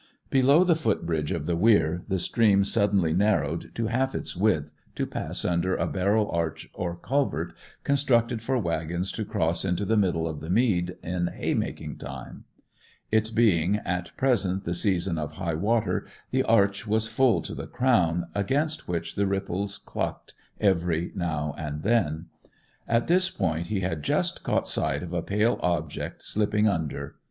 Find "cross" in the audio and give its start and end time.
9.23-9.63